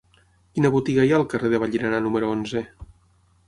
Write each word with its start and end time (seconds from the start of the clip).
Quina 0.55 0.71
botiga 0.75 1.05
hi 1.09 1.13
ha 1.13 1.19
al 1.21 1.27
carrer 1.35 1.53
de 1.53 1.61
Vallirana 1.67 2.03
número 2.09 2.35
onze? 2.41 2.67